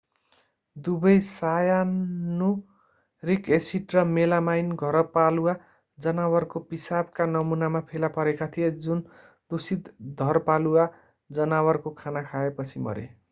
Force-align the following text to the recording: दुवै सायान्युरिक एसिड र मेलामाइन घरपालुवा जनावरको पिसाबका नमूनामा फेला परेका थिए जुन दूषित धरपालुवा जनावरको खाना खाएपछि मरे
दुवै 0.77 1.11
सायान्युरिक 1.25 2.61
एसिड 3.57 3.95
र 3.95 4.03
मेलामाइन 4.11 4.71
घरपालुवा 4.79 5.55
जनावरको 5.97 6.61
पिसाबका 6.71 7.27
नमूनामा 7.33 7.81
फेला 7.91 8.11
परेका 8.17 8.47
थिए 8.57 8.71
जुन 8.85 9.03
दूषित 9.51 9.91
धरपालुवा 10.17 10.87
जनावरको 11.29 11.93
खाना 11.97 12.25
खाएपछि 12.27 12.85
मरे 12.87 13.11